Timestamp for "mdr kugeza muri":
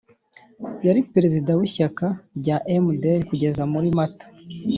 2.83-3.87